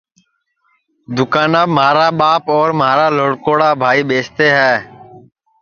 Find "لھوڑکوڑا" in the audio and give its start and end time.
3.17-3.69